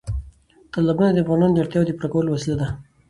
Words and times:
تالابونه 0.73 1.11
د 1.13 1.17
افغانانو 1.23 1.53
د 1.55 1.57
اړتیاوو 1.63 1.87
د 1.87 1.91
پوره 1.97 2.09
کولو 2.13 2.29
وسیله 2.35 2.55
ده. 2.61 2.67